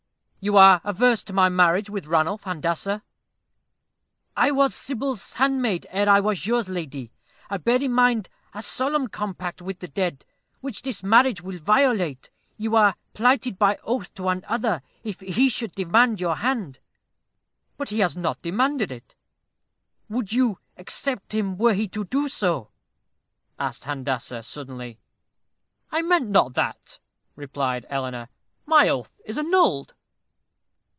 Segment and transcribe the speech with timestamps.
[0.43, 3.03] "You are averse to my marriage with Ranulph, Handassah."
[4.35, 7.11] "I was Sybil's handmaid ere I was yours, lady.
[7.51, 10.25] I bear in mind a solemn compact with the dead,
[10.59, 12.31] which this marriage will violate.
[12.57, 16.79] You are plighted by oath to another, if he should demand your hand."
[17.77, 19.13] "But he has not demanded it."
[20.09, 22.71] "Would you accept him were he to do so?"
[23.59, 24.97] asked Handassah, suddenly.
[25.91, 26.97] "I meant not that,"
[27.35, 28.29] replied Eleanor.
[28.65, 29.93] "My oath is annulled."